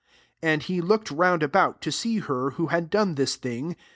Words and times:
"32 0.41 0.47
And 0.53 0.63
he 0.63 0.81
looked 0.81 1.11
round 1.11 1.43
about, 1.43 1.79
tp 1.79 1.93
see 1.93 2.17
her 2.17 2.49
who 2.57 2.69
had 2.73 2.89
done 2.89 3.13
this 3.13 3.35
thing. 3.35 3.75